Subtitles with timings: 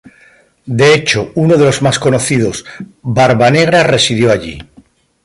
[0.79, 2.65] De hecho, uno de los más conocidos,
[3.03, 4.57] Barbanegra residió allí.